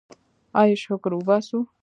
[0.61, 1.57] آیا شکر وباسو؟